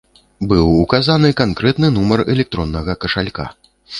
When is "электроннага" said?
2.35-2.97